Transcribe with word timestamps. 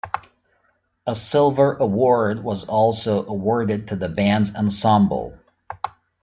A 1.05 1.13
silver 1.13 1.73
award 1.75 2.43
was 2.43 2.67
also 2.67 3.23
awarded 3.23 3.89
to 3.89 3.95
the 3.95 4.09
band's 4.09 4.55
ensemble. 4.55 5.37